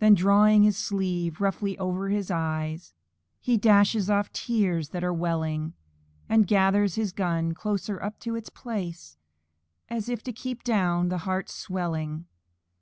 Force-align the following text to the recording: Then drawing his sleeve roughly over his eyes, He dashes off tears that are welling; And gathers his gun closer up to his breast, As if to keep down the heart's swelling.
Then 0.00 0.14
drawing 0.16 0.64
his 0.64 0.76
sleeve 0.76 1.40
roughly 1.40 1.78
over 1.78 2.08
his 2.08 2.28
eyes, 2.28 2.92
He 3.38 3.56
dashes 3.56 4.10
off 4.10 4.32
tears 4.32 4.88
that 4.88 5.04
are 5.04 5.12
welling; 5.14 5.74
And 6.28 6.48
gathers 6.48 6.96
his 6.96 7.12
gun 7.12 7.54
closer 7.54 8.02
up 8.02 8.18
to 8.26 8.32
his 8.34 8.48
breast, 8.50 9.16
As 9.88 10.08
if 10.08 10.24
to 10.24 10.32
keep 10.32 10.64
down 10.64 11.08
the 11.08 11.18
heart's 11.18 11.54
swelling. 11.54 12.26